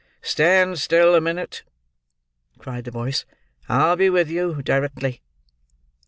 "Stand 0.23 0.79
still, 0.79 1.13
a 1.13 1.21
minute," 1.21 1.61
cried 2.57 2.85
the 2.85 2.89
voice; 2.89 3.23
"I'll 3.69 3.95
be 3.95 4.09
with 4.09 4.31
you 4.31 4.63
directly." 4.63 5.21